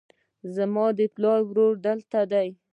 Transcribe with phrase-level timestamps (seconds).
[0.55, 2.47] زما د پلار ورور دلته دی